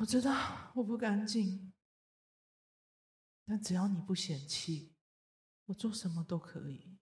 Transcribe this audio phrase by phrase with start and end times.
[0.00, 0.32] 我知道
[0.74, 1.74] 我不干净，
[3.46, 4.94] 但只要你不嫌弃，
[5.66, 6.96] 我做什么都可以。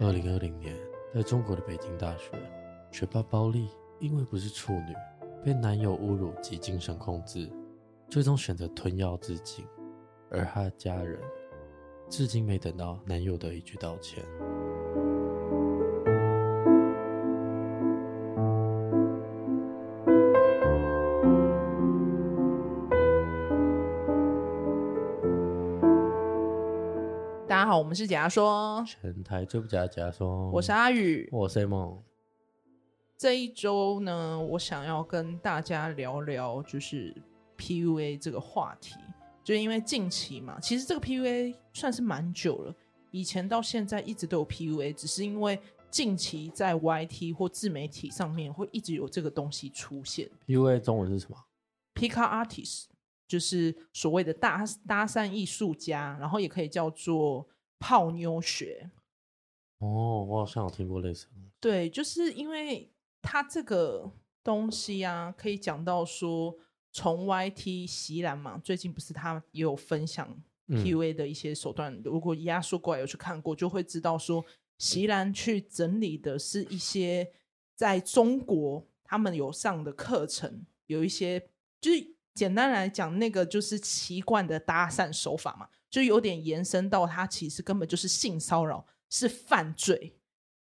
[0.00, 0.76] 二零二零年，
[1.14, 2.32] 在中国的北京大学，
[2.90, 3.70] 学霸包丽
[4.00, 4.92] 因为不是处女，
[5.44, 7.48] 被男友侮辱及精神控制，
[8.10, 9.64] 最终选择吞药自尽，
[10.28, 11.22] 而她的家人。
[12.10, 14.24] 至今没等到男友的一句道歉。
[27.46, 30.50] 大家好，我们是假说，全台最不假的假说。
[30.50, 32.02] 我是阿宇，我是 A 梦。
[33.16, 37.14] 这一周呢，我想要跟大家聊聊，就是
[37.58, 38.94] PUA 这个话题。
[39.48, 42.74] 就因为近期嘛，其实这个 PUA 算是蛮久了，
[43.12, 45.58] 以前到现在一直都有 PUA，只是因为
[45.90, 50.28] 近期在 YT 或自媒体上面会一直有这个东西出现。
[50.46, 51.46] PUA 中文是什么
[51.94, 52.88] ？Pickup Artist
[53.26, 58.90] 就是所谓的搭搭讪艺术家，然后也可以叫做泡妞学。
[59.78, 61.32] 哦，我好像有听过类似的。
[61.58, 64.12] 对，就是因为它这个
[64.44, 66.54] 东西啊，可以讲到说。
[66.92, 70.36] 从 YT 席岚嘛，最近不是他也有分享
[70.68, 71.94] PUA 的一些手段。
[71.94, 74.44] 嗯、如果压缩过来有去看过，就会知道说，
[74.78, 77.30] 席岚去整理的是一些
[77.74, 81.48] 在中国他们有上的课程，有一些
[81.80, 90.17] 就是简单来讲，那个就是奇怪的搭讪手法嘛，就有点延伸到他其实根本就是性骚扰，是犯罪。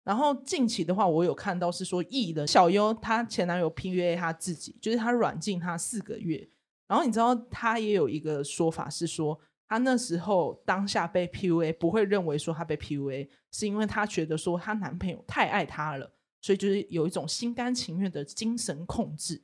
[0.05, 6.49] 然后近期的话，我有看到是说，艺人小优她前男友 PUA 她自己，就是她软禁她四个月。
[6.89, 19.43] 然后你知道，她也有一个说法是说，她那时候当下被 PUA，不会认为说她被 PUA，是因为她觉得说她男朋友太爱她了，所以就是有一种心甘情愿的精神控制。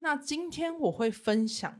[0.00, 1.78] 那今天我会分享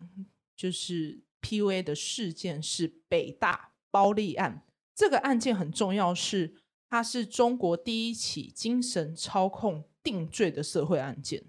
[0.57, 4.63] 就是 PUA 的事件是北大包丽案，
[4.95, 6.55] 这个案件很重要是。
[6.89, 11.45] 它是中国第一起精神操控定罪的社会案件，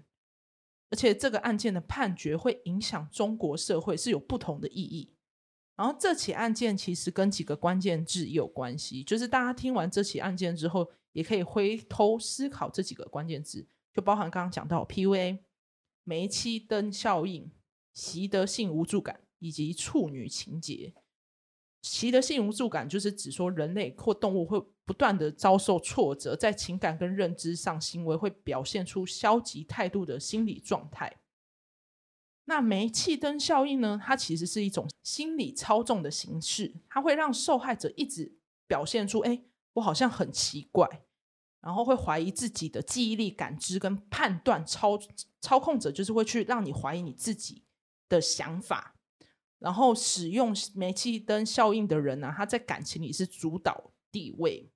[0.90, 5.12] 而且这个案件的判决会影响中国社会，是有不同的意义。
[5.76, 15.40] 然后这起案件其实跟几个关键字也有关系，就是大家听完这起案件之后，也可以回头思考这几个关键字，就包含刚刚讲到 PUA、
[16.02, 17.52] 煤气灯效应、
[17.92, 20.94] 习得性无助感以及处女情结。
[21.82, 31.20] 习得性无助感就是指说人类或动物会不断的遭受挫折，在情感跟认知上行为会表现出消极态度的心理状态。
[32.46, 34.00] 那煤气灯效应呢？
[34.02, 39.44] 它其实是一种心理操纵的形式，它会让受害者一直表现出，哎，
[39.74, 40.88] 我好像很奇怪，
[41.60, 44.64] 然后会怀疑自己的记忆力、感知跟判断。
[44.66, 44.98] 操
[45.40, 47.64] 操控者就是会去让你怀疑你自己
[48.08, 48.95] 的想法。
[49.58, 54.70] 然后使用煤气灯效应的人呢、他在感情里是主导地位。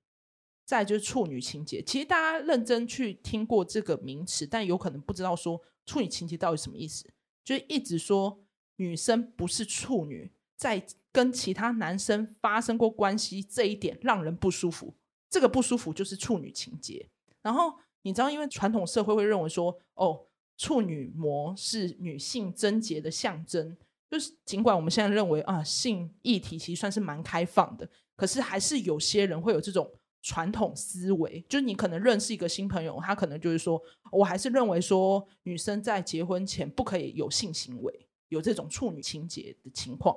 [0.63, 7.05] 再就是处女情结，其实大家认真去听过这个名词，但有可能不知道说处女情结到底什么意思。
[7.43, 8.39] 就是一直说
[8.77, 14.93] 女生不是处女，在跟其他男生发生过关系这一点让人不舒服，
[15.29, 17.09] 这个不舒服就是处女情结。
[17.41, 23.75] 然后你知道，因为传统社会会认为说，哦，处女膜是女性贞洁的象征。
[24.11, 29.89] 就是尽管我们现在认为啊，性议题其实算是蛮开放的，可是还是有些人会有这种
[30.21, 31.39] 传统思维。
[31.47, 40.13] 就是你可能认识一个新朋友，他可能就是说，我还是认为说女生在结婚前不可以有性行为，有这种处女情结的情况。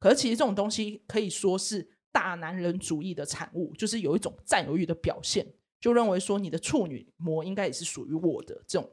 [0.00, 5.46] 可是其实这种东西可以说是大男人主义的产物，就是有一种占有欲的表现，
[5.80, 8.90] 就认为说你的处女膜应该也是属于我的这种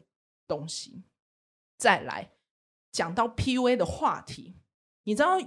[0.47, 1.01] 东西。
[1.75, 2.32] 再来。
[2.93, 4.55] 讲到 PUA 的话题，
[5.03, 5.37] 你知道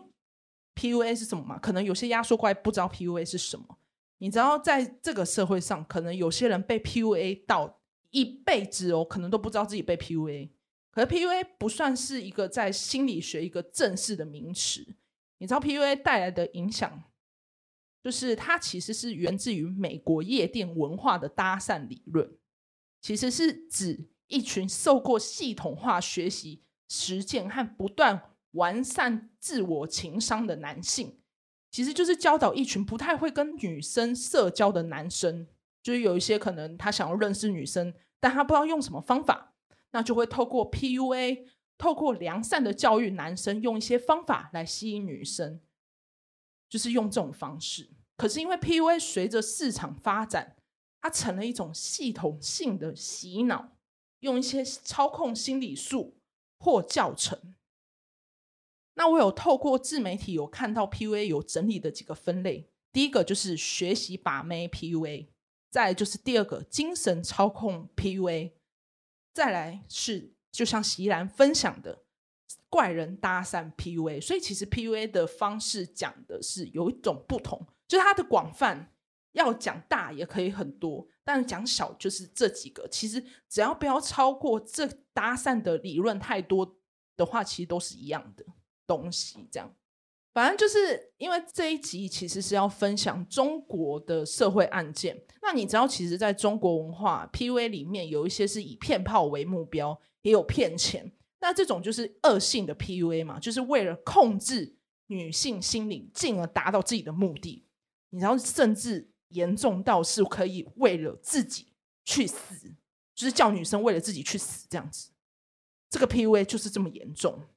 [0.75, 1.59] PUA 是什么吗？
[1.59, 3.79] 可能有些压缩怪不知道 PUA 是什么。
[4.19, 10.51] 你知道在这个社会上，可能有些人被 PUA 到一辈子哦，可能都不知道自己被 PUA。
[10.91, 14.97] 可是 PUA 不算是一个在心理学一个正式的名词。
[15.39, 17.05] 你知道 PUA 带来的影响，
[18.03, 22.37] 就是它其实是源自于美国夜店文化的搭讪理论，
[23.03, 26.63] 其实是指一群受过系统化学习。
[26.89, 31.21] 实践和不断完善自我情商的男性，
[31.71, 35.47] 其实就是教导一群不太会跟女生社交的男生，
[35.83, 39.55] 就是有一些可能他想要认识女生，但他不知道用什么方法，
[39.91, 41.47] 那就会透过 PUA，
[41.77, 45.61] 透过良善的教育男生，用一些方法来吸引女生，
[46.69, 47.91] 就是用这种方式。
[48.17, 50.57] 可是因为 PUA 随着市场发展，
[51.03, 53.77] 它成了一种系统性的洗脑，
[54.21, 56.16] 用一些操控心理术
[56.59, 57.55] 或教程。
[58.95, 65.29] 那我有透过自媒体有看到 PUA 有整理的几个分类，第一个就是学习把妹 PUA，
[65.71, 68.53] 再来就是第二个精神操控 PUA，
[69.35, 72.05] 再来是就像席兰分享的
[72.71, 74.23] 怪人搭讪 PUA。
[74.23, 78.95] 所以其实 PUA 的方式讲的是有一种不同，就是它的广泛，
[79.33, 82.89] 要讲大也可以很多，但讲小就是这几个。
[82.89, 86.79] 其实只要不要超过这搭讪的理论太多
[87.19, 88.47] 的话，其实都是一样的。
[88.89, 89.75] 东西这样，
[90.33, 95.21] 反正就是因为这一集其实是要分享中国的社会案件。
[95.43, 101.11] 那你知道，其实在中国文化 PUA 里面，有一些是以骗炮为目标，也有骗钱。
[101.41, 104.77] 那这种就是恶性的 PUA 嘛，就是为了控制
[105.09, 107.67] 女性心理，进而达到自己的目的。
[108.11, 111.69] 你知道，甚至严重到是可以为了自己
[112.05, 112.75] 去死，
[113.15, 115.11] 就是叫女生为了自己去死这样子。
[115.89, 117.49] 这个 PUA 就是这么严重。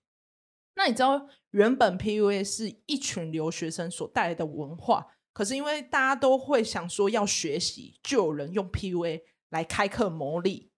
[0.76, 10.72] 那你知道，原本 PUA 是一群留学生所带来的文化，可是因为大家都会想说要学习，就有人用 PUA 来开课牟利。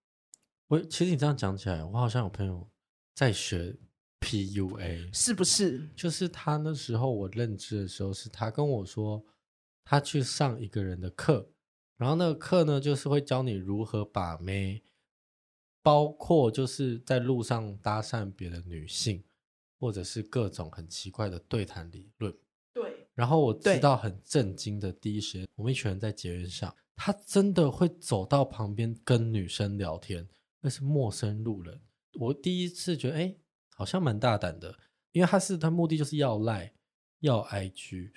[0.68, 2.68] 我其实你这样讲起来，我好像有朋友
[3.14, 3.78] 在学
[4.22, 5.90] PUA，是不是？
[5.96, 9.24] 就是他那时候我认知的时候，是他跟我说，
[9.92, 11.52] 他去上一个人的课，
[11.98, 14.82] 然后那个课呢，就是会教你如何把妹，
[15.84, 19.24] 包括就是在路上搭讪别的女性。
[19.82, 22.32] 或者是各种很奇怪的对谈理论，
[22.72, 23.08] 对。
[23.16, 30.30] 然后我知道很震惊的第一时间，我们一群人在捷运上，他真的会走到旁边跟女生聊天，
[30.60, 31.82] 那是陌生路人。
[32.20, 33.36] 我第一次觉得，哎，
[33.76, 34.78] 好像蛮大胆的，
[35.14, 36.72] 因为他是他目的就是要赖
[37.22, 38.12] 要 IG，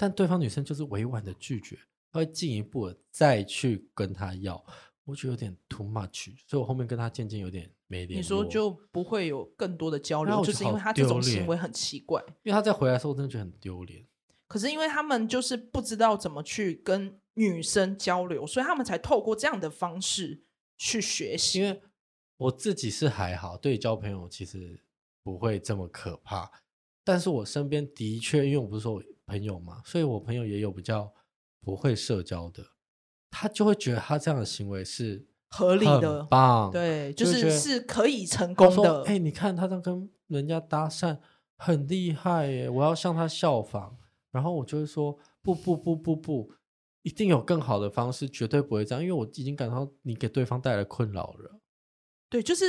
[0.00, 1.78] 但对方女生就是委婉的拒绝，
[2.10, 4.64] 他会进一步的再去跟他要。
[5.04, 8.16] 我觉得有点 too much，所以我后面跟他渐渐有点没联络。
[8.16, 12.18] 你说就不会有更多的交流，就是因为他这种行为很奇怪。
[12.44, 14.06] 因为他在回来的时候，我真的觉得很丢脸。
[14.48, 20.44] 可是因为他们就是不知道怎么去跟女生交流，所以他们才透过这样的方式
[20.78, 21.58] 去学习。
[21.58, 21.82] 因为
[22.38, 24.82] 我自己是还好，对交朋友其实
[25.22, 26.50] 不会这么可怕。
[27.04, 31.12] 但是我身边的确，因为我不是说我朋友嘛，所以我朋友也有比较
[31.60, 32.64] 不会社交的。
[33.30, 39.02] 他就会觉得他这样的行为是合理的，棒，对，就是是可以成功的。
[39.04, 41.18] 哎、欸，你看他这样跟人家搭讪，
[41.56, 42.68] 很厉害耶！
[42.68, 43.96] 我要向他效仿。
[44.32, 46.52] 然后我就会说，不不不不不，
[47.02, 51.60] 一定有更好的方式，绝对不会这样，因为我已经感到你给对方带来困扰了。
[52.28, 52.64] 对，就是。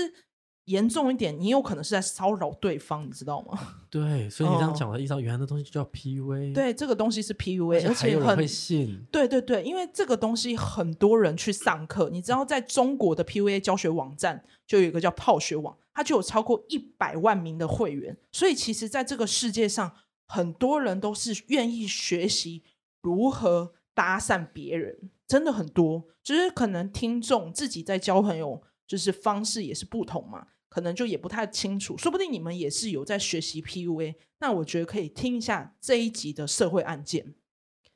[0.65, 3.57] 严重一点，你有可能是在骚扰对方，你知道吗？
[3.89, 6.53] 对，所以你这样讲的意思，原来的东西就叫 PUA。
[6.53, 9.03] 对，这个东西是 PUA，而且还有人会信。
[9.11, 18.15] 对对对，因为这个东西很多人去上课，你知道，在中国的 PUA 教学网站就有一个叫泡学网，它就有超过一百万名的会员。
[18.31, 19.91] 所以，其实，在这个世界上，
[20.27, 22.63] 很多人都是愿意学习
[23.01, 26.05] 如何搭讪别人，真的很多。
[26.23, 30.47] 就是可能听众自己在交朋友，就是方式也是不同嘛。
[30.67, 37.35] 可能就也不太清楚，说不定你们也是有在学习 PUA，那我觉得可以听一下这一集的社会案件。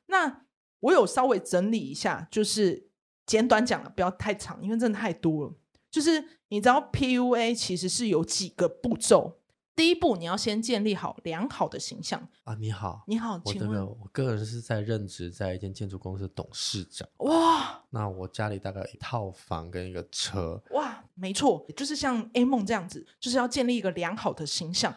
[0.07, 0.45] 那
[0.79, 2.89] 我有稍微整理一下，就是
[3.25, 5.53] 简短讲了，不要太长，因为真的太多了。
[5.91, 9.39] 就是你知道 PUA 其实是有几个步骤。
[9.75, 12.55] 第一步，你要先建立好良好的形象啊！
[12.55, 17.07] 你好，你好，我这个我个人是在任职在一间建筑公司的董事长。
[17.17, 20.63] 哇，那我家里大概一套房跟一个车。
[20.71, 24.95] 哇，没错，就是像 A 梦这样子，就是要建立一个良好的形象。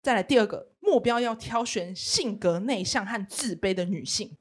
[0.00, 4.38] 再来第二个目标，要挑选性格内向和自卑的女性。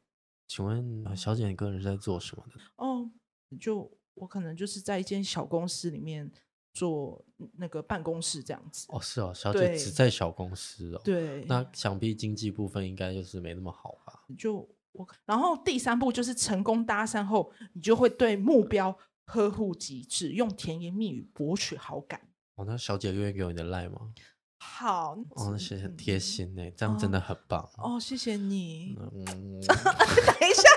[0.48, 2.62] 请问小姐，你个人是在做什么的？
[2.78, 3.12] 哦，
[3.60, 6.32] 就我可能就是在一间小公司里面。
[6.74, 7.24] 做
[7.56, 14.24] 那个办公室这样子哦，是哦，小姐只在小公司哦，对，那想必经济部分应该就是没那么好吧？
[14.38, 22.20] 就我，然后第三步就是成功搭讪后，你就会对目标呵护极致，用甜言蜜语博取好感。
[22.56, 24.12] 哦，那小姐愿意给我你的赖吗？
[24.58, 28.98] 好，哦，那谢谢很贴心呢，这样真的很棒哦，谢谢你。
[29.00, 30.70] 嗯， 等一下，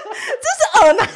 [0.43, 1.07] 这是耳男。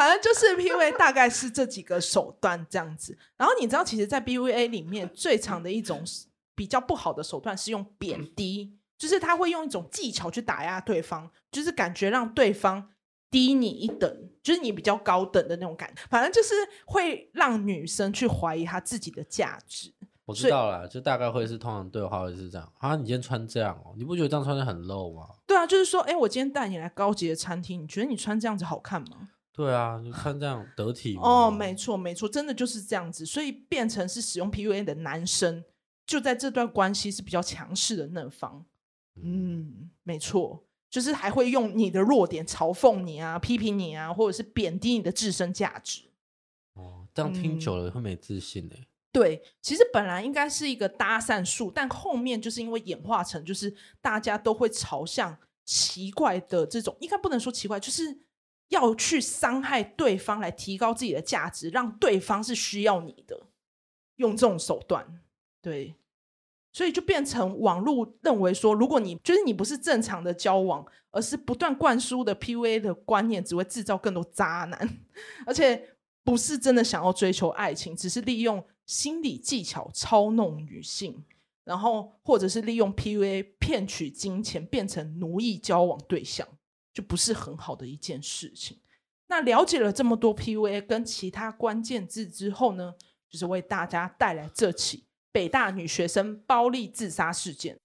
[0.00, 3.18] 反正就是 PUA，大概是这几个手段这样子。
[3.36, 6.02] 然后你知道，其实，在 PUA 里面最常的一种
[6.54, 12.88] 比较不好的手段是用贬低，就是他会用一种技巧去打压对方，就是感觉让对方
[13.30, 16.00] 低你一等，就是你比较高等的那种感觉。
[16.08, 16.54] 反正就是
[16.86, 19.92] 会让女生去怀疑她自己的价值。
[20.24, 22.72] 我知道了，就大概会是通常对话会是这样。
[22.78, 25.28] 啊，你今天穿这样哦，你不觉得这样穿的很 low 吗？
[25.46, 29.28] 对啊，就是说，哎，我今天带你来高级的餐厅，你觉得你穿这样子好看吗？
[29.60, 31.22] 对啊，就看这样得体吗？
[31.22, 33.26] 哦，没错，没错，真的就是这样子。
[33.26, 35.62] 所以变成是使用 PUA 的男生，
[36.06, 38.64] 就在这段关系是比较强势的那方。
[39.22, 46.04] 嗯，没错，就是还会用你的弱点嘲讽你啊，批评你啊，或者是贬低你的自身价值。
[46.72, 48.86] 哦，这样听久了会没自信呢、欸。
[49.12, 55.36] 对，其实本来应该是一个搭讪术，但后面就是因为演化成，就是大家都会朝向
[55.66, 58.16] 奇怪的这种，应该不能说奇怪，就是
[58.70, 63.46] 要去伤害对方来提高自己的价值，让对方是需要你的，
[64.16, 65.20] 用这种手段，
[65.62, 65.94] 对，
[66.72, 74.98] 所以就变成网络认为说，如果你就是你不是正常的交往，而是不断灌输的 PUA 的观念，只会制造更多渣男，
[75.46, 78.64] 而且不是真的想要追求爱情，只是利用。
[78.86, 81.24] 心理技巧操弄女性，
[81.62, 86.44] 然后或者是利用 PUA 骗取金钱，变成奴役交往对象，
[86.92, 88.78] 就不是很好的一件事情。
[89.28, 92.94] 那了解了这么多 PUA 跟其他关键字之后呢，
[93.28, 97.78] 就是为大家带来这起北大女学生暴力自杀事件。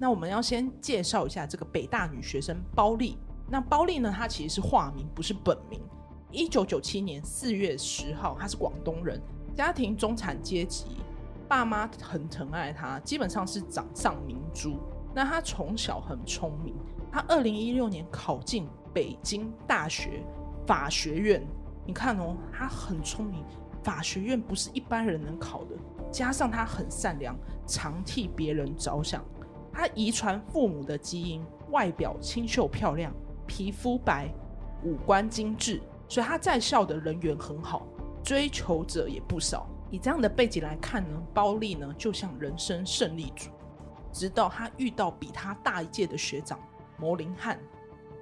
[0.00, 3.16] 那我们要先介绍一下这个北大女学生包丽。
[3.48, 5.80] 那包丽呢，她其实是化名，不是本名。
[6.32, 9.20] 一九九七年四月十号，她是广东人，
[9.54, 10.86] 家庭中产阶级，
[11.48, 14.78] 爸妈很疼爱他，基本上是掌上明珠。
[15.14, 16.74] 那他从小很聪明，
[17.12, 20.22] 他二零一六年考进北京大学
[20.66, 21.46] 法学院。
[21.86, 23.44] 你看哦，他很聪明，
[23.82, 25.76] 法学院不是一般人能考的。
[26.10, 27.36] 加上他很善良，
[27.66, 29.22] 常替别人着想。
[29.72, 33.12] 他遗传父母的基因，外表清秀漂亮，
[33.46, 34.32] 皮肤白，
[34.82, 35.82] 五官精致。
[36.08, 37.86] 所以他在校的人缘很好，
[38.22, 39.68] 追求者也不少。
[39.90, 43.50] 以这样的背景来看呢，包丽呢就像人生胜利组。
[44.12, 46.58] 直到他遇到比他大一届的学长
[46.96, 47.58] 摩林汉，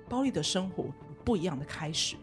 [0.08, 0.92] 包丽的生活有
[1.22, 2.16] 不一样的开始。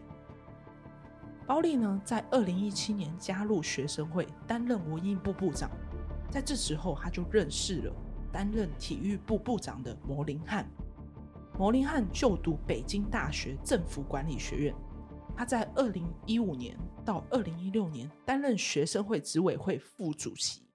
[1.46, 5.70] 包丽呢在二零一七年加入学生会，担任文艺部部长。
[6.28, 7.92] 在这时候，他就认识了
[8.32, 10.68] 担任体育部部长的摩林汉。
[11.58, 14.74] 摩林汉就读北京大学政府管理学院。
[15.40, 20.68] 他在二零一五年到二零一六年担任学生会执委会副主席，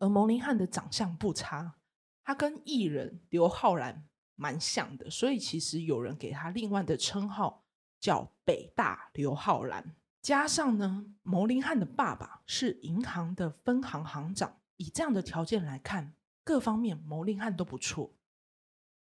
[0.00, 1.76] 而牟林汉的长相不差，
[2.24, 7.64] 他跟艺人刘昊然蛮像的，所以其实有人给他另外的称号
[8.00, 9.94] 叫“北大刘昊然”。
[10.20, 16.12] 加上呢，牟林汉的爸爸是银行的分行行长，以这样的条件来看，
[16.42, 18.16] 各方面牟林汉都不错。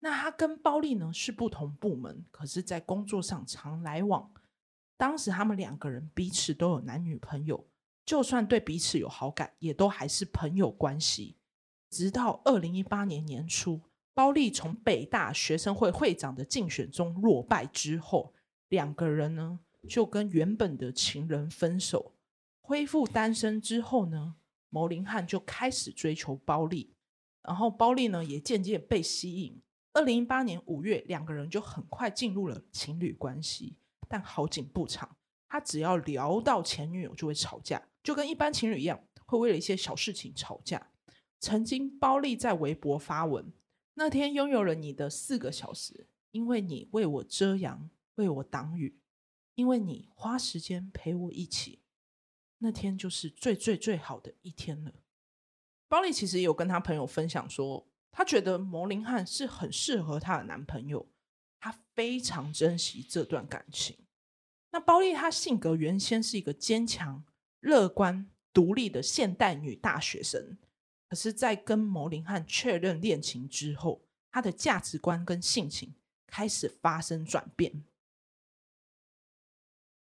[0.00, 4.30] 那他跟包丽呢是不同部门，可是，在工作上常来往。
[4.96, 7.66] 当时他们两个人彼此都有男女朋友，
[8.04, 11.36] 就算对彼此有好感，也都还是朋友关系。
[11.90, 13.80] 直到二零一八年年初，
[14.14, 18.34] 包丽从北大学生会会长的竞选中落败之后，
[18.68, 22.12] 两个人呢就跟原本的情人分手。
[22.60, 24.36] 恢复单身之后呢，
[24.70, 26.94] 牟林汉就开始追求包丽，
[27.42, 29.60] 然后包丽呢也渐渐被吸引。
[29.92, 33.76] 二零一八年五月，两个人就很快进入了情侣关系。
[34.14, 35.16] 但好景不长，
[35.48, 40.92] 他只要聊到前女友就会吵架，就跟一般情侣一样，会为了一些小事情吵架。
[41.40, 43.52] 曾经包丽在微博发文
[43.94, 49.00] ：“那天拥有了你的四个小时，因为你为我遮阳，为我挡雨，
[49.56, 51.82] 因为你花时间陪我一起，
[52.58, 54.92] 那天就是最最最好的一天了。”
[55.90, 61.08] 包丽其实有跟他朋友分享说，她觉得摩林汉是很适合她的男朋友。
[61.58, 63.96] 他非常珍惜这段感情。
[64.74, 67.22] 那包丽她性格原先是一个坚强、
[67.60, 70.58] 乐观、独立的现代女大学生，
[71.08, 74.02] 可是，在跟牟林汉确认恋情之后，
[74.32, 75.94] 她的价值观跟性情
[76.26, 77.84] 开始发生转变。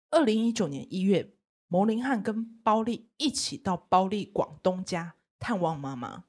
[0.08, 1.34] 二零一九年一月，
[1.68, 6.24] 牟林汉跟包丽一起到包丽广东家探望妈妈。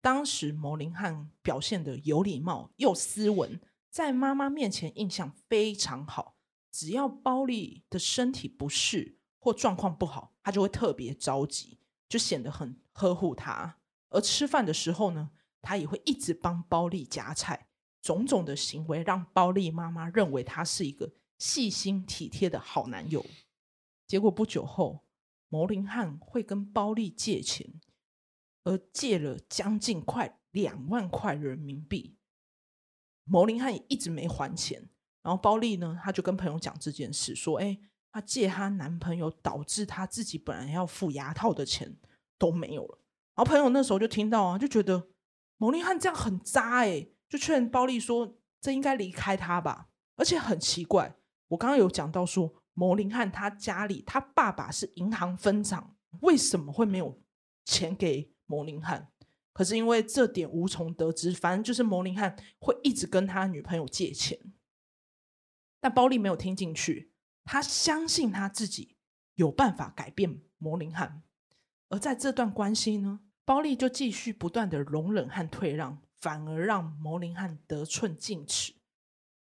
[0.00, 3.60] 当时，牟林汉表现的有礼貌又斯文。
[3.90, 6.37] 在妈妈面前印象非常好，
[6.70, 13.80] 只要包丽的身体不适或状况不好，他就会特别着急，就显得很呵护她。
[14.10, 17.68] 而吃饭的时候呢，他也会一直帮包丽夹菜，
[18.00, 23.24] 种种的行为让包丽妈妈认为他是一个细心体贴的好男友。
[24.06, 25.04] 结果不久后，
[25.48, 27.80] 牟林汉会跟包丽借钱，
[28.64, 32.16] 而借了将近快两万块人民币。
[33.24, 34.88] 牟林汉也一直没还钱，
[35.28, 37.78] 然后包丽呢，她就跟朋友讲这件事，说：“哎，
[38.10, 41.98] 她借她男朋友，导致她自己本来要付牙套的钱
[42.38, 42.98] 都没有了。
[43.34, 45.08] 然后朋友那时候就听到啊，就觉得
[45.58, 51.14] 牟林汉这样很渣哎、就劝包丽说：“这应该离开他吧。”而且很奇怪，
[51.48, 57.20] 我刚刚有讲到说，牟林汉他家里他爸爸是银行分长，为什么会没有
[57.66, 59.10] 钱给牟林汉？
[59.52, 64.38] 可是因为这点无从得知，反正就是牟林汉会一直跟他女朋友借钱，
[65.80, 67.12] 但包丽没有听进去，
[67.44, 68.96] 他相信他自己
[69.34, 71.22] 有办法改变牟琳汉，
[71.88, 78.74] 而在这段关系呢，包丽就继续不断的容忍和退让，反而让牟琳汉得寸进尺。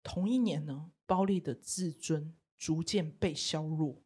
[0.03, 4.03] 同一年呢，包丽的自尊逐渐被削弱。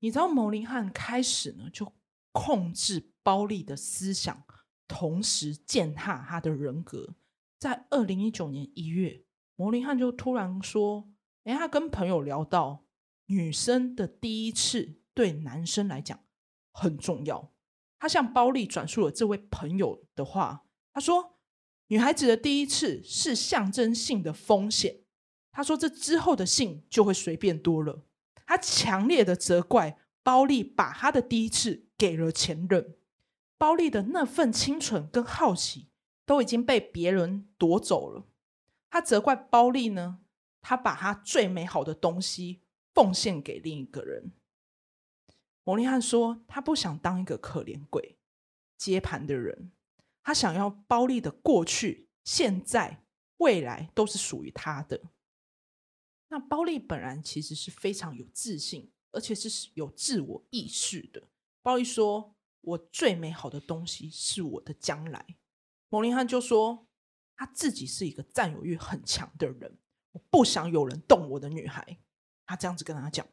[0.00, 1.92] 你知道，牟林汉开始呢就
[2.32, 4.44] 控制包丽的思想，
[4.86, 7.14] 同时践踏他的人格。
[7.58, 9.24] 在二零一九年一月，
[9.56, 11.10] 牟琳汉就突然说
[11.44, 12.84] ：“哎，他跟朋友聊到，
[13.26, 16.20] 女生的第一次对男生来讲
[16.72, 17.52] 很重要。”
[17.98, 21.40] 他向包丽转述了这位朋友的话，他说
[21.88, 25.00] ：“女孩子的第一次是象征性的风险。”
[25.50, 28.04] 他说：“这之后的性就会随便多了。”
[28.46, 32.96] 他强烈的责怪包丽把他的第一次给了前任，
[33.58, 35.88] 包丽的那份清纯跟好奇
[36.28, 38.26] 都已经被别人夺走了。
[38.90, 40.20] 他责怪包丽呢，
[40.60, 42.60] 他把他最美好的东西
[42.92, 44.32] 奉献给另一个人。
[45.64, 48.18] 摩利汉说，他不想当一个可怜鬼，
[48.76, 49.72] 接盘的人，
[50.22, 53.02] 他想要包丽的过去、现在、
[53.38, 55.00] 未来都是属于他的。
[56.28, 61.22] 那包丽本人其实是非常有自信，而且是有自我意识的。
[61.62, 65.24] 包丽说：“我最美好的东西是我的将来。”
[65.88, 66.86] 牟林汉就说
[67.36, 69.78] ：“他自己是一个占有欲很强的人，
[70.12, 71.98] 我不想有人动我的女孩。”
[72.46, 73.26] 他这样子跟他讲，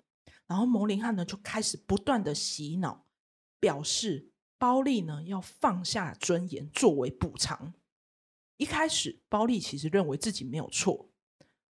[0.48, 3.06] 然后牟林汉呢就开始不断的洗脑，
[3.60, 7.74] 表示包丽呢要放下尊严作为补偿。
[8.58, 11.10] 一开始，包丽其实认为自己没有错。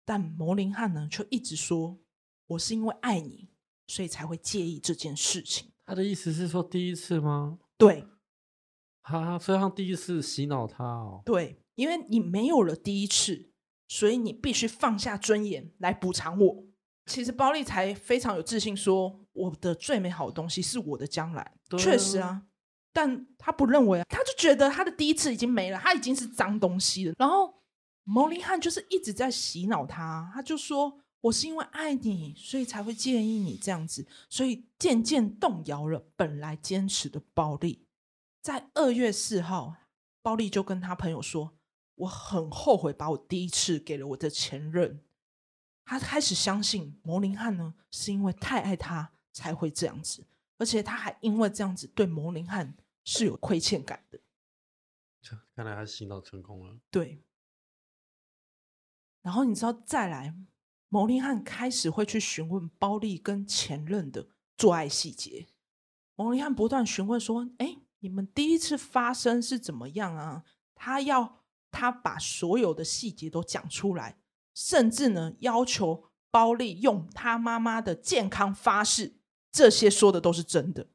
[0.04, 2.00] 但牟林汉呢，却一直说
[2.48, 3.50] ：“我是因为爱你，
[3.88, 7.60] 所以才会介意这件事情。”他的意思是说第一次吗？
[7.78, 8.06] 对，
[9.04, 11.22] 他非常第一次洗脑他哦。
[11.26, 13.52] 对，因为你没有了第一次，
[13.88, 16.64] 所以你必须放下尊严来补偿我。
[17.06, 22.44] 其实包丽才非常有自信说：“我的最美好的东西是我的将来。”确实啊，
[22.94, 27.14] 但他不认为啊，他就觉得他的第一次已经没了，他已经是脏东西了。
[27.18, 27.60] 然后。
[28.04, 37.86] 牟林汉就是一直在洗脑他，他就说：“我是因为爱你，所以才会介意你这样子，所以渐渐动摇了本来坚持的包丽。”
[38.42, 39.76] 在二月四号，
[40.22, 41.58] 包丽就跟他朋友说
[41.96, 45.04] ：“我很后悔把我第一次给了我的前任。”
[45.86, 50.26] 他开始相信牟林汉呢，是因为太爱他才会这样子，
[50.58, 54.20] 而且他还因为这样子对牟林汉是有亏欠感的。
[55.56, 56.80] 看来他洗脑成功了。
[56.90, 57.24] 对。
[59.22, 60.34] 然后你知道，再来，
[60.90, 65.48] 牟林汉开始会去询问包丽跟前任的做爱细节。
[66.16, 70.44] 牟林汉不断询问说：“哎，你们第一次发生是怎么样啊？”
[70.76, 71.40] 他要
[71.72, 74.20] 他把所有的细节都讲出来，
[74.54, 79.16] 甚至呢要求包丽用他妈妈的健康发誓，
[79.52, 80.90] 这些说的都是真的。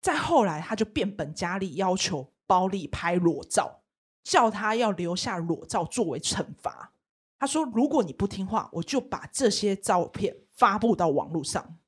[0.00, 3.78] 再后来，他就变本加厉，要求包丽拍裸照。
[4.22, 6.92] 叫他要留下裸照作为惩罚。
[7.38, 11.78] 他说：“如果你不听话，我就把这些照片发布到网络上。”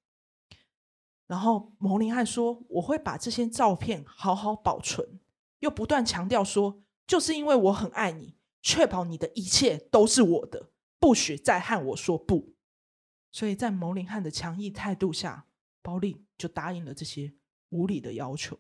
[1.26, 5.20] 然后牟林汉说：“我会把这些照片好好保存。”
[5.60, 12.54] 又不断强调说：“就是因为我很爱你，确保你的一切都是我的，不许再和我说不。”
[13.30, 15.46] 所以在牟林汉的强硬态度下，
[15.80, 17.34] 包丽就答应了这些
[17.70, 18.58] 无理的要求。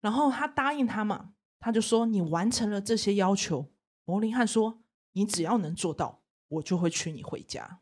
[0.00, 1.34] 然后他答应他嘛。
[1.58, 3.72] 他就说：“你完成了这些要求。”
[4.04, 7.80] 牟林汉说：“你只要能做到，我就会娶你回家。”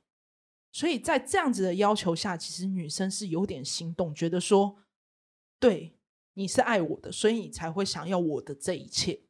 [0.75, 4.77] 所以在这样子的要求下，其实女生是有点心动，觉得说
[5.61, 5.97] ：“对，
[6.33, 9.21] 你是爱我的，所以你才会想要我的这一切。”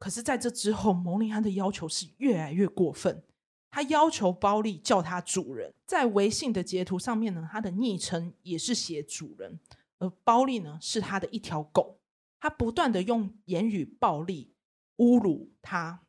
[0.00, 3.22] 可是，在这之后，牟琳汉的要求是越来越过分。
[3.70, 9.60] 他要求包丽叫他主人，在微信的截图上面呢，他的昵称也是写主人，
[9.98, 12.00] 而包丽呢是他的一条狗。
[12.40, 14.54] 他不断的用言语暴力
[14.96, 16.06] 侮辱他，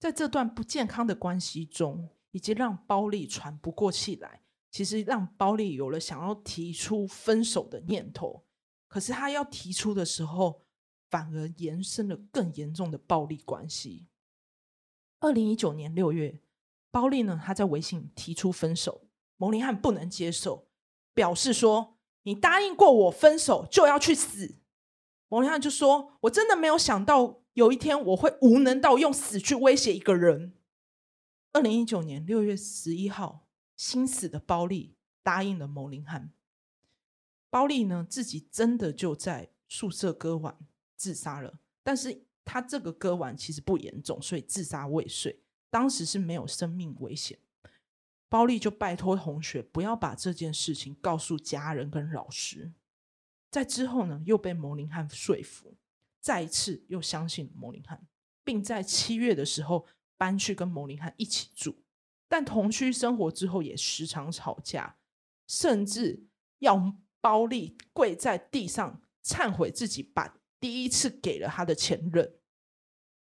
[0.00, 8.44] 在这段不健康的关系中，以及让包丽喘不过气来，其实让包丽有了想要提出分手的念头。
[8.88, 10.60] 可是他要提出的时候，
[11.08, 14.08] 反而延伸了更严重的暴力关系。
[15.20, 16.42] 二零一九年六月，
[16.90, 20.68] 包丽呢，他在微信提出分手，蒙林汉不能接受，
[21.14, 24.56] 表示说：“你答应过我分手就要去死。”
[25.28, 30.52] 蒙林汉就说：“我真的没有想到有一天我会无能到用死去威胁一个人。”
[31.56, 36.30] 二零一九年六月十一号，心死的包丽答应了牟林汉。
[37.48, 40.54] 包丽呢，自己真的就在宿舍割腕
[40.96, 45.40] 自杀了，但是他这个割腕其实不严重，所以自杀未遂。
[45.70, 47.38] 当时是没有生命危险，
[48.28, 52.74] 包丽就拜托同学不要把这件事情告诉家人跟老师。
[53.50, 55.78] 在之后呢，又被牟林汉说服，
[56.20, 58.06] 再一次又相信牟林汉，
[58.44, 59.86] 并在七月的时候
[60.16, 61.82] 搬去跟牟林汉一起住。
[62.28, 64.96] 但同居生活之后也时常吵架，
[65.46, 66.26] 甚至
[66.58, 72.34] 要包莉跪在地上忏悔自己把第一次给了他的前任。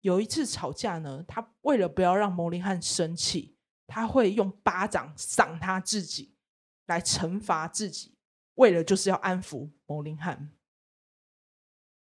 [0.02, 6.34] 有一次吵架呢，他为了不要让牟林汉生气，他会用巴掌赏他自己，
[6.86, 8.14] 来惩罚自己，
[8.54, 10.50] 为了就是要安抚牟林汉。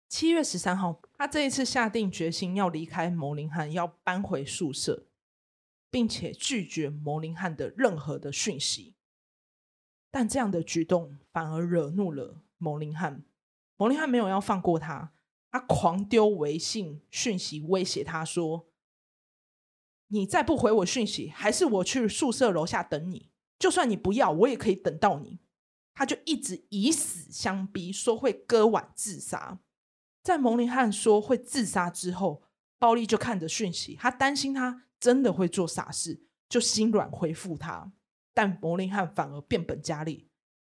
[0.09, 5.09] 七月十三号，他这一次下定决心要离开牟林汉，要搬回宿舍，
[5.91, 8.95] 并且拒绝牟林汉的任何的讯息。
[10.13, 13.25] 但这样的举动反而惹怒了牟林汉，
[13.77, 15.13] 牟林汉没有要放过他。
[15.51, 18.69] 他狂丢微信讯息威胁他说
[20.09, 23.31] ：“你再不回我讯息，还是我去宿舍楼下等你。
[23.59, 25.41] 就算你不要，我也可以等到你。”
[25.95, 29.59] 他就一直以死相逼，说会割腕自杀。
[30.29, 32.43] 在蒙林汉说会自杀之后，
[32.79, 37.91] 包莉就看着讯息，他担心他真的会做傻事，就心软回复他。
[38.35, 40.29] 但蒙林汉反而变本加厉，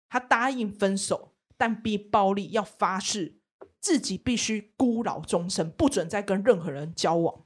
[0.10, 3.40] 他答应分手，但逼包莉要发誓。
[3.80, 7.46] 自己必须孤老终生，不准再跟任何人交往。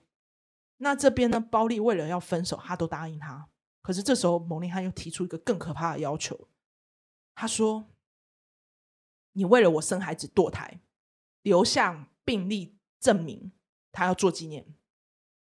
[0.78, 1.39] 那这边呢？
[1.39, 3.50] 包莉为了要分手，他都答应他。
[3.84, 6.48] 可是这时候，蒙林汉又提出一个更可怕的要求。
[7.36, 7.86] 他说
[9.34, 10.80] ：“你为了我生孩子堕胎，
[11.41, 13.52] 留下病历证明，
[13.91, 14.73] 他要做纪念。”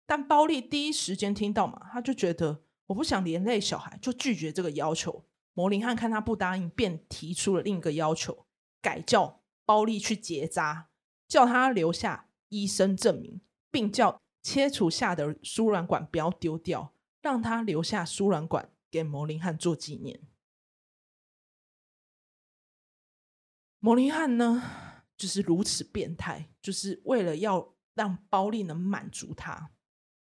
[0.06, 5.24] 但包丽第一时间听到嘛，他就觉得我不想连累小孩，就拒绝这个要求。
[5.54, 8.46] 牟林汉看他不答应，便提出了另一个要求，
[8.80, 9.40] 改叫。
[9.66, 10.88] 包丽去结扎，
[11.28, 20.22] 叫他留下医生证明，并叫切除下的输卵管不要丢掉，让他留下输卵管给牟林汉做纪念。
[23.78, 24.89] 牟林汉呢，
[25.20, 29.70] 就是如此变态，就是为了要让包丽能满足他。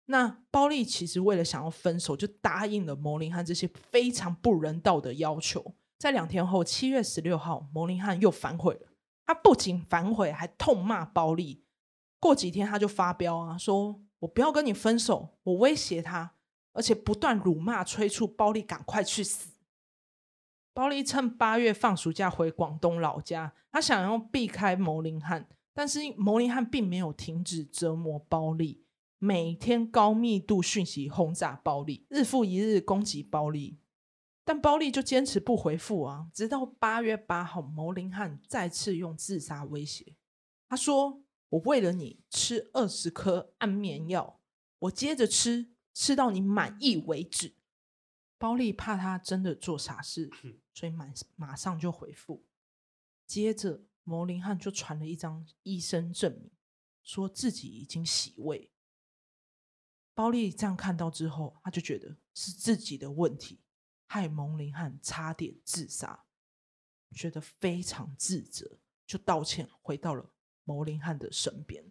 [0.05, 5.75] 那包丽其实为了想要分手，就答应了牟林汉这些非常不人道的要求。
[5.99, 8.87] 在两天后，七月十六号，牟林汉又反悔了。
[9.23, 11.63] 他不仅反悔，还痛骂包丽。
[12.19, 16.33] 过几天他就发飙啊，说我不要跟你分手，我威胁他，
[16.73, 19.51] 而且不断辱骂催促包丽赶快去死。
[20.77, 28.83] 包莉趁八月放暑假回广东老家，他想要避开牟林汉，但是牟林汉并没有停止折磨包莉，
[29.17, 33.79] 每天高密度讯息轰炸包莉，日复一日攻击包莉。
[34.45, 40.13] 但包莉就坚持不回复啊，直到八月八号，牟林汉再次用自杀威胁。
[40.69, 44.39] 他说：“我为了你吃二十颗安眠药，
[44.77, 47.55] 我接着吃，吃到你满意为止。”
[48.37, 50.29] 包丽怕他真的做傻事，
[50.73, 52.45] 所以马马上就回复。
[53.25, 56.51] 接着，牟林汉就传了一张医生证明，
[57.03, 58.71] 说自己已经洗胃。
[60.13, 63.61] 包丽这样看到之后，他就觉得是自己的问题。
[64.09, 66.25] 害牟林汉差点自杀，
[67.13, 70.31] 觉得非常自责，就道歉，回到了
[70.63, 71.83] 牟林汉的身边。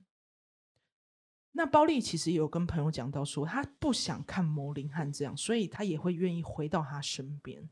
[1.57, 7.71] 那包丽其实也有跟朋友讲到说，他不想看牟林汉这样，所以他也会愿意回到他身边。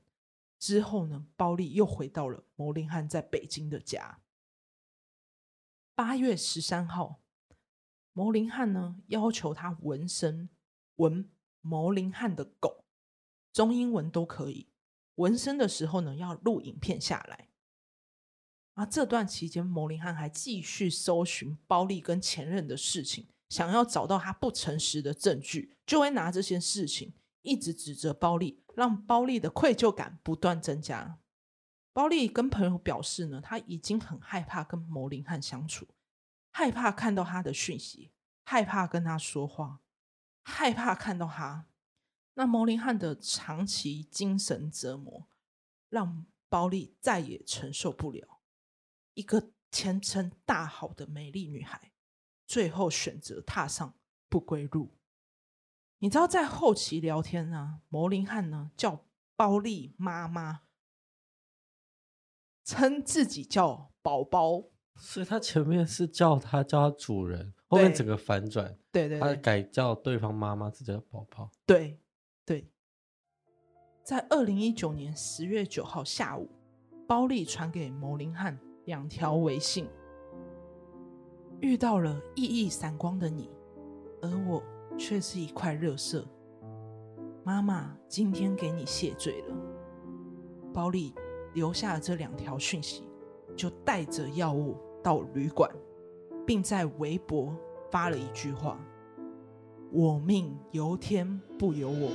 [0.59, 4.23] 之后呢，包丽又回到了牟林汉在北京的家。
[5.95, 7.21] 八月十三号，
[8.15, 10.49] 牟林汉呢要求他纹身，
[10.97, 11.29] 纹
[11.61, 12.87] 牟林汉的狗。
[13.53, 14.71] 中英文都可以。
[15.17, 17.51] 纹身的时候呢，要录影片下来。
[18.73, 31.21] 啊，这段期间，牟林汉还继续搜寻包丽跟前任的事情，想要找到他不诚实的证据，就会拿这些事情一直指责包丽，让包丽的愧疚感不断增加。
[31.93, 35.87] 包丽跟朋友表示呢，他已经很害怕跟牟林汉相处，
[36.51, 38.11] 害怕看到他的讯息，
[38.43, 39.79] 害怕跟他说话，
[40.43, 41.69] 害怕看到他。
[42.35, 45.29] 那牟林汉的长期精神折磨，
[45.89, 48.41] 让包丽再也承受不了。
[49.13, 51.93] 一个前程大好的美丽女孩，
[52.47, 53.95] 最后选择踏上
[54.29, 54.95] 不归路。
[55.99, 60.63] 你知道在后期聊天呢，牟林汉呢叫包丽妈妈，
[62.63, 64.65] 称自己叫宝宝，
[64.97, 71.99] 所以他前面是叫他叫他主人，后面整个反转，对对，对，他改叫对方妈妈，自己叫宝宝，对
[72.45, 72.71] 对。
[74.03, 76.51] 在二零一九年十月九号下午，
[77.09, 79.89] 包丽传给牟林汉两条微信：
[81.65, 83.49] 遇到了熠熠闪光的你，
[84.21, 84.63] 而我。
[84.97, 86.25] 却是一块垃圾。
[87.43, 89.57] 妈妈今天给你谢罪了。
[90.73, 91.13] 包莉
[91.53, 93.03] 留下了这两条讯息，
[93.57, 95.69] 就带着药物到旅馆，
[96.47, 97.53] 并在微博
[97.91, 98.79] 发了一句话
[99.91, 102.13] ：“我命由天不由我。”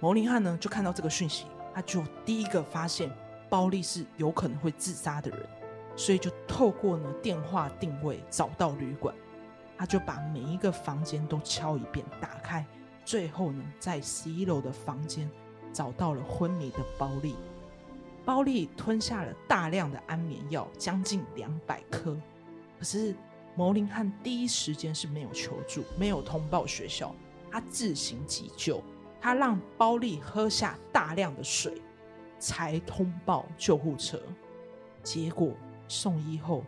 [0.00, 3.08] 牟林汉呢，就看到这个讯息，他就第一个发现
[3.50, 5.40] 包丽是有可能会自杀的人。
[5.96, 9.14] 所以就透过呢电话定位找到旅馆，
[9.76, 12.64] 他就把每一个房间都敲一遍，打开，
[13.04, 15.28] 最后呢在十一楼的房间
[15.74, 17.36] 找到了昏迷的包丽。
[18.24, 22.16] 包丽吞下了大量的安眠药，将近两百颗。
[22.78, 23.14] 可是
[23.56, 27.14] 牟林汉第一时间是没有求助，没有通报学校，
[27.50, 28.82] 他自行急救，
[29.20, 31.82] 他让包丽喝下大量的水，
[32.40, 34.20] 才通报救护车。
[35.04, 35.54] 结果。
[35.92, 36.62] 送医后，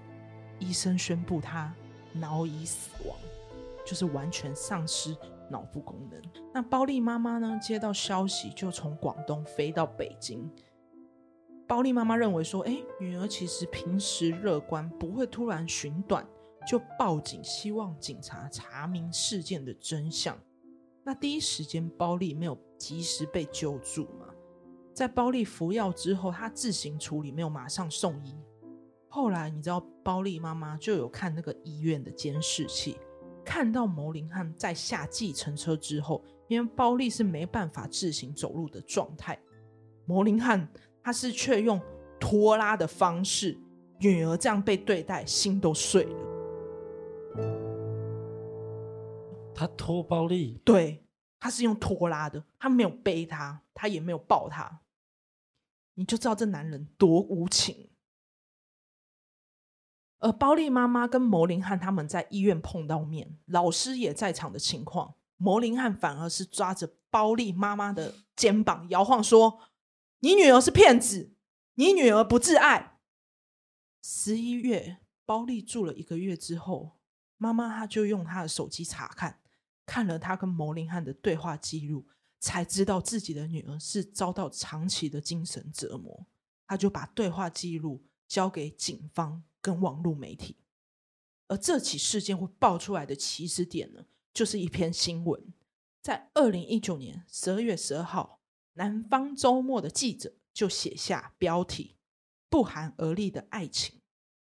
[0.58, 1.72] 医生宣布他
[2.12, 3.16] 脑已死亡，
[3.86, 5.16] 就是完全丧失
[5.48, 6.20] 脑部功能。
[6.52, 7.56] 那包丽妈妈呢？
[7.62, 10.50] 接到消息就从广东飞到北京。
[11.68, 16.26] 包丽妈妈认为说：“哎，女儿其实平时乐观，不会突然寻短，
[16.66, 20.36] 就报警，希望警察查明事件的真相。”
[21.06, 24.31] 那第一时间，包丽没有及时被救助嘛？
[24.94, 28.34] 在包丽服药之后，她自行处理，没有马上送医。
[29.08, 32.98] 后来你知道，包丽妈妈就有看那个医院的监视器，
[33.44, 39.38] 看到牟林汉在下计程车之后，因为包丽是没办法自行走路的状态，
[40.06, 40.66] 牟林汉
[41.02, 41.80] 他是却用
[42.18, 43.58] 拖拉的方式，
[43.98, 46.16] 女儿这样被对待，心都碎了。
[49.54, 50.60] 他拖包丽？
[50.64, 51.04] 对，
[51.38, 54.80] 他是用拖拉的，他没有背他，他也没有抱他，
[55.94, 57.90] 你就知道这男人多无情。
[60.18, 69.58] 而包丽妈妈跟牟林汉他们在医院碰到面，老师也在场的情况，牟林汉反而是抓着包丽妈妈的肩膀摇晃，说
[70.20, 71.34] ：“你女儿是骗子，
[71.74, 73.00] 你女儿不自爱。”
[74.00, 77.00] 十一月，包丽住了一个月之后，
[77.36, 79.40] 妈妈她就用她的手机查看，
[79.84, 82.06] 看了她跟牟林汉的对话记录，
[82.42, 86.26] 才知道自己的女儿是遭到长期的精神折磨，
[86.66, 89.42] 她就把对话记录交给警方。
[89.64, 90.56] 跟网络媒体，
[91.46, 95.40] 而这起事件会爆出来的起始点呢，就是一篇新闻，
[96.02, 98.40] 在二零一九年十二月十二号，
[98.72, 101.94] 南方周末的记者就写下标题
[102.50, 104.00] “不寒而栗的爱情”。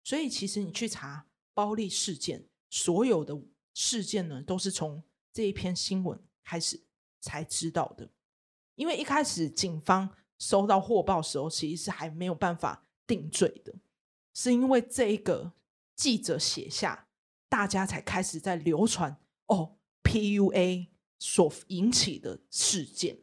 [0.03, 3.41] 所以，其实你去查包莉事件，所有的
[3.73, 6.83] 事件呢，都是从这一篇新闻开始
[7.25, 8.09] 才知道的。
[8.75, 10.09] 因为一开始警方
[10.39, 13.75] 收到获报时候，其实是还没有办法定罪的。
[14.35, 15.53] 是因为这一个
[15.95, 17.09] 记者写下，
[17.49, 23.19] 大家才开始在流传哦，PUA 所引起的事件。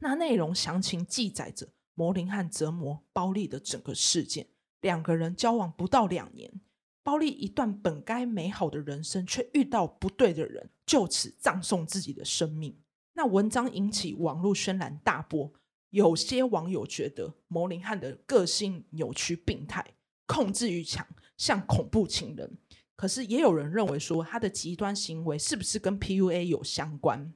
[0.00, 4.48] 那内容详情记载着牟林汉折磨包丽的整个事件。
[4.80, 6.60] 两个人交往不到两年，
[7.02, 12.78] 包丽一段本该美好的人生，却遇到不对的人，就此葬送自己的生命。
[13.14, 15.52] 那文章引起网络轩然大波，
[15.90, 19.94] 有些网友觉得牟林汉的个性扭曲病态。
[20.26, 22.58] 控制欲强，像恐怖情人。
[22.96, 27.34] 可是也有人认为说，他的极端行为是不是跟 PUA 有相关？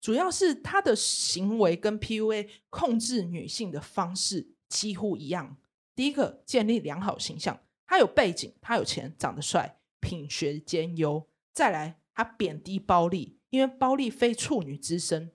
[0.00, 5.58] 主要是他的行为跟 PUA 控制女性的方式几乎一样。
[5.94, 11.28] 第一个，建立良好形象，他有背景，他有钱，长得帅，品学兼优。
[11.52, 15.32] 再来，他贬低暴力，因为包莉非处女之身，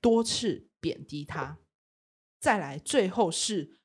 [0.00, 1.58] 多次贬低他。
[2.38, 3.78] 再来，最后是。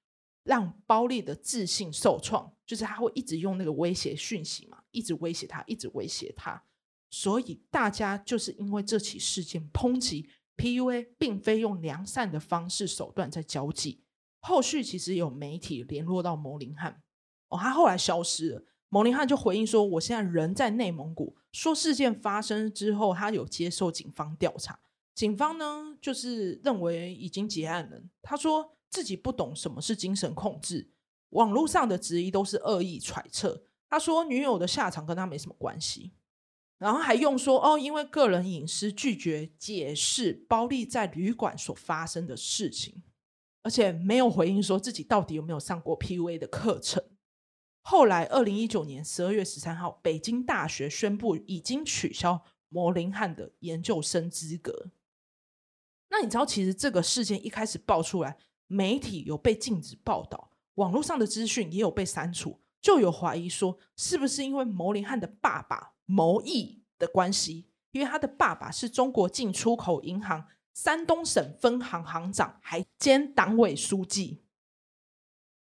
[0.46, 6.64] 让包莉的自信受创，就是他会一直用那个威胁讯息嘛，一直威胁他，一直威胁他。
[7.10, 14.04] 所以大家就是因为这起事件抨击 PUA，并非用良善的方式手段在交际。
[14.40, 17.02] 后续其实有媒体联络到牟林汉，
[17.48, 18.64] 哦，他后来消失了。
[18.90, 24.80] 蒙林汉就回应说：“我现在人在内蒙古。”说事件发生之后，他有接受警方调查，
[25.14, 28.02] 警方呢就是认为已经结案了。
[28.22, 28.72] 他说。
[28.88, 30.90] 自己不懂什么是精神控制，
[31.32, 33.66] 网络上的质疑都是恶意揣测。
[33.90, 36.14] 他说女友的下场跟他没什么关系，
[36.78, 43.04] 然后还用说哦，因为个人隐私拒绝解释包丽在旅馆所发生的事情，
[43.64, 47.04] 而且没有回应说自己到底有没有上过 PUA 的课程。
[47.88, 54.88] 后来，二零一九年十二月十三号，北京大学宣布已经取消牟林汉的研究生资格。
[56.10, 67.70] 那你知道，其实这个事件一开始爆出来，媒体有被禁止报道，网络上的资讯也有被删除，就有怀疑说，是不是因为牟林汉的爸爸牟毅的关系？
[67.92, 74.42] 因为他的爸爸是中国进出口银行山东省分行行长，还兼党委书记。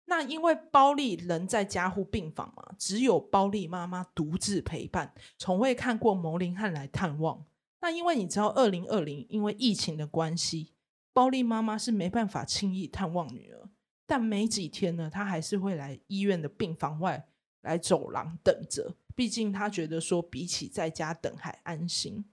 [0.10, 7.46] 那因为包丽人在加护病房嘛，只有包丽妈妈独自陪伴，从未看过牟林汉来探望。
[7.82, 10.74] 那因为你知道，二零二零因为疫情的关系，
[11.12, 13.70] 包丽妈妈是没办法轻易探望女儿。
[14.06, 17.28] 但没几天呢，她还是会来医院的病房外
[17.62, 22.24] 来走廊等着，毕竟她觉得说比起在家等还安心。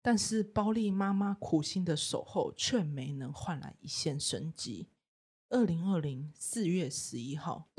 [0.00, 4.86] 但是包丽妈妈苦心的守候，却没能换来一线生机。
[5.50, 7.70] 二零二零四月十一号，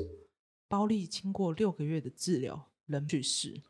[0.66, 3.62] 包丽经过六个月的治疗，仍去世。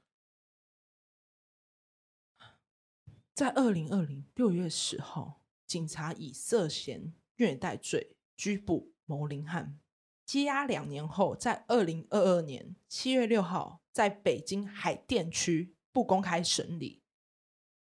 [3.34, 9.78] 在二零二零六月十号，警察以涉嫌虐待罪拘捕牟林汉。
[10.26, 17.02] 羁押两年后，在二零二二年七月六号，在北京海淀区不公开审理。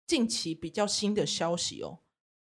[0.07, 2.05] 近期比较新的消息哦，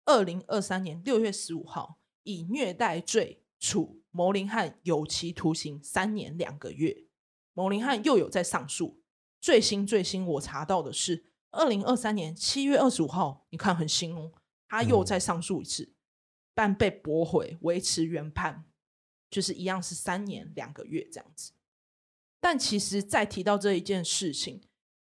[0.06, 3.42] 二零二三年六月十五号，以虐待罪。
[3.64, 7.06] 处牟林汉有期徒刑三年两个月。
[7.54, 9.02] 牟林汉又有在上诉。
[9.40, 14.34] 最新最新，我查到的是二零二三年七月二十五号，你看很新哦，
[14.68, 15.96] 他又再上诉一次，嗯、
[16.54, 18.66] 但被驳回，维持原判，
[19.30, 21.54] 就是一样是三年两个月这样子。
[22.42, 24.62] 但其实再提到这一件事情，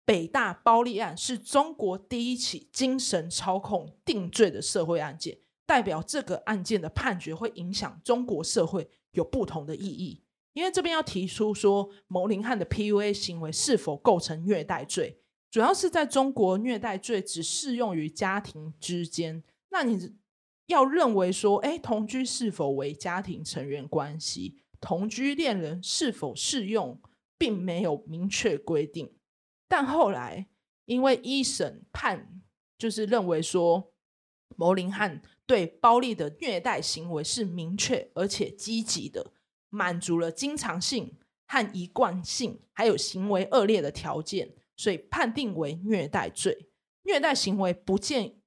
[0.03, 5.39] 北大包莉案是中国第一起精神操控定罪的社会案件。
[5.65, 10.21] 代表这个案件的判决会影响中国社会有不同的意义，
[10.53, 19.43] 因为这边要提出说，牟林汉的 PUA 行为是否构成虐待罪，主要是在中国虐待罪只适用于家庭之间。
[19.69, 20.15] 那你
[20.65, 24.57] 要认为说，哎，同居是否为家庭成员关系？
[24.81, 26.99] 同居恋人是否适用，
[27.37, 29.13] 并没有明确规定。
[29.69, 30.47] 但后来
[30.85, 32.41] 因为一审判
[32.77, 33.93] 就是认为说，
[34.57, 35.21] 牟林汉。
[35.51, 39.33] 对包莉的虐待行为是明确而且积极的，
[39.67, 46.69] 满足了经常性和一贯性，还有行为恶劣的条件，所以判定为虐待罪。
[47.03, 48.39] 虐待行为不见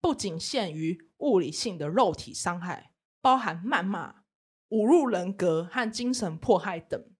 [0.00, 4.22] 不仅限于物理性的肉体伤害，包含谩骂、
[4.68, 7.10] 侮辱人格和精神迫害等，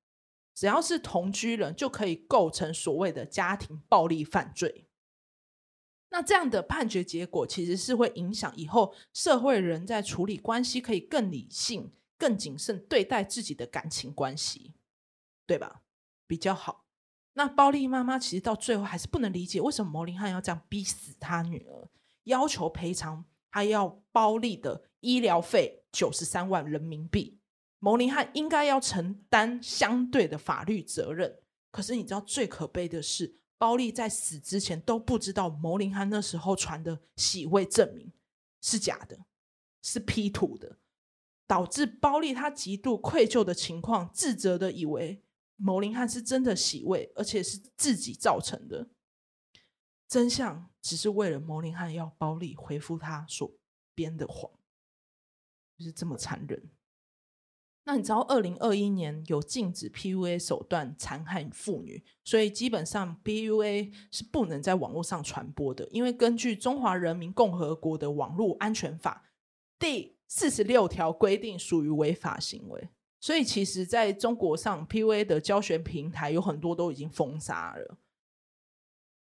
[0.55, 4.87] 只要是同居人就可以构成所谓的家庭暴力犯罪。
[6.11, 14.75] 那这样的判决结果其实是会影响以后社会人在处理关系可以更理性、更谨慎对待自己的感情关系，
[15.47, 15.83] 对吧？
[16.27, 16.85] 比较好。
[17.35, 21.89] 那包莉妈妈其实到最后还是不能理解为什么牟林汉要这样逼死他女儿，
[22.25, 27.39] 要求赔偿他要包莉的医疗费九十三万人民币。
[27.79, 31.39] 牟林汉应该要承担相对的法律责任。
[31.71, 38.11] 可是你知道最可悲的是，包丽在死之前都不知道牟林汉那时候传的洗胃证明
[38.63, 39.27] 是假的，
[39.83, 40.79] 是 P 图的，
[41.47, 45.23] 导致包莉他极度愧疚的情况，自责的以为
[45.57, 48.89] 牟林汉是真的洗胃，而且是自己造成的。
[50.09, 53.53] 真相只是为了牟林汉要包丽回复他所
[53.95, 54.51] 编的谎，
[55.77, 56.71] 就是这么残忍。
[57.91, 65.89] 那你知道，二零二一年有禁止 PUA 手段残害妇女，所以基本上 PUA 是不能在网络上传播的。
[65.91, 69.25] 因为根据中华人民共和国的网络安全法
[69.77, 72.91] 第四十六条规定，属于违法行为。
[73.19, 77.99] 所以其实在中国上 PUA 的教学平台有很多都已经封杀了。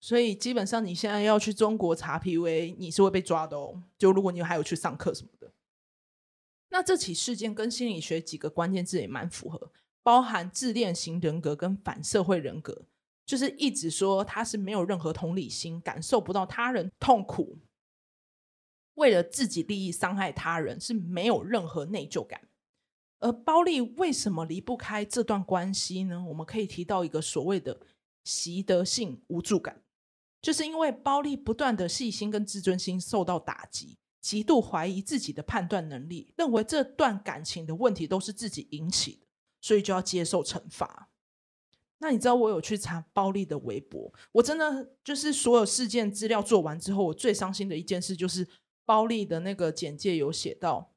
[0.02, 3.82] 所以基本上你现在要去中国查 PUA，你是会被抓的哦。
[3.98, 5.50] 就如果你还有去上课什么的。
[6.74, 12.86] 那这起事件跟心理学几个关键字也蛮符合，包含自恋型人格跟反社会人格，
[13.26, 17.60] 就是一直说他是没有任何同理心，感受不到他人痛苦，
[18.94, 22.42] 为了自己利益伤害他人，是没有任何内疚感。
[23.20, 26.24] 而包莉为什么离不开这段关系呢？
[26.26, 27.80] 我们可以提到一个所谓的
[28.24, 29.84] 习得性无助感，
[30.42, 33.98] 就是因为包莉不断的细心跟自尊心受到打击。
[34.22, 39.28] 极度怀疑自己的判断能力，认为这段感情的问题都是自己引起的，
[39.60, 41.10] 所以就要接受惩罚。
[41.98, 48.48] 那你知道我有去查包丽的微博，我真的就是所有事件资料做完之后，我最伤心的一件事就是
[48.86, 50.94] 包丽的那个简介有写到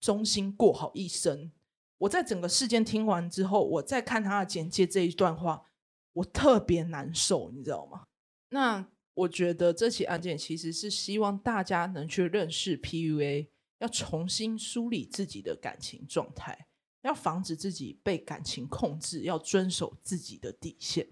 [0.00, 1.52] 忠心过好一生。
[1.98, 5.64] 我在整个事件听完之后，我再看他的简介这一段话，
[6.12, 8.04] 我特别难受，你知道吗？
[8.50, 13.48] 那我觉得这起案件其实是希望大家能去认识 PUA，
[13.78, 16.66] 要重新梳理自己的感情状态。
[17.02, 21.06] 要防止自己被感情控制，要遵守自己的底线。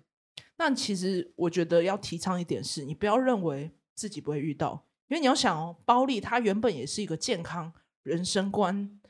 [0.56, 9.00] 那其实我觉得要提倡一点是，你不要认为自己不会遇到，因为你要想哦，包丽她原本也是一个健康人生观、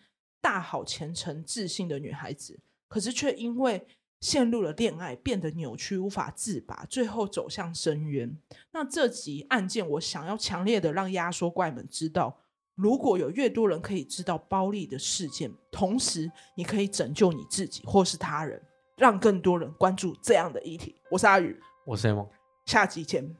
[0.40, 3.86] 大好前程、自信的女孩子，可是却因为
[4.20, 8.36] 陷入了恋爱，变得扭曲无法自拔，最后走向深渊。
[8.72, 12.40] 那这集案件，我想要强烈的让压缩怪们知道。
[12.74, 18.60] 如果有越多人可以知道包丽的事件，同时你可以拯救你自己或是他人，
[18.98, 20.94] 让更多人关注这样的议题。
[21.10, 22.28] 我是阿宇，我是 A 梦，
[22.66, 23.34] 下集见，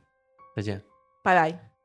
[0.54, 0.82] 再见，
[1.22, 1.75] 拜拜。